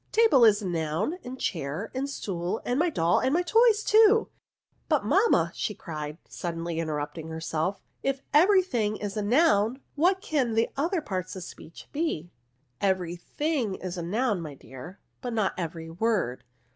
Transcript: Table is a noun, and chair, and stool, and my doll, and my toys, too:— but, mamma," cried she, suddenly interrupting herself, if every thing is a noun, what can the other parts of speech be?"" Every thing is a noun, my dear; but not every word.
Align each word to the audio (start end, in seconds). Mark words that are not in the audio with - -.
Table 0.11 0.43
is 0.43 0.63
a 0.63 0.67
noun, 0.67 1.19
and 1.23 1.39
chair, 1.39 1.91
and 1.93 2.09
stool, 2.09 2.59
and 2.65 2.79
my 2.79 2.89
doll, 2.89 3.19
and 3.19 3.31
my 3.35 3.43
toys, 3.43 3.83
too:— 3.83 4.29
but, 4.89 5.05
mamma," 5.05 5.53
cried 5.77 6.17
she, 6.23 6.35
suddenly 6.37 6.79
interrupting 6.79 7.27
herself, 7.27 7.83
if 8.01 8.23
every 8.33 8.63
thing 8.63 8.95
is 8.97 9.15
a 9.15 9.21
noun, 9.21 9.79
what 9.93 10.19
can 10.19 10.55
the 10.55 10.69
other 10.75 11.01
parts 11.01 11.35
of 11.35 11.43
speech 11.43 11.87
be?"" 11.91 12.31
Every 12.81 13.15
thing 13.15 13.75
is 13.75 13.95
a 13.95 14.01
noun, 14.01 14.41
my 14.41 14.55
dear; 14.55 14.99
but 15.21 15.33
not 15.33 15.53
every 15.55 15.91
word. 15.91 16.45